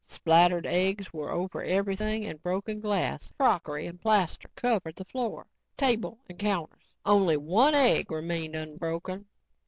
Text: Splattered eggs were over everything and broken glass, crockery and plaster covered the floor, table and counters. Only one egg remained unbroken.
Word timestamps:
Splattered 0.07 0.65
eggs 0.65 1.13
were 1.13 1.29
over 1.29 1.63
everything 1.63 2.25
and 2.25 2.41
broken 2.41 2.79
glass, 2.81 3.31
crockery 3.37 3.85
and 3.85 4.01
plaster 4.01 4.49
covered 4.55 4.95
the 4.95 5.05
floor, 5.05 5.45
table 5.77 6.17
and 6.27 6.39
counters. 6.39 6.95
Only 7.05 7.37
one 7.37 7.75
egg 7.75 8.09
remained 8.11 8.55
unbroken. 8.55 9.27